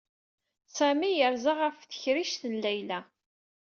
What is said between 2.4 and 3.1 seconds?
n Layla.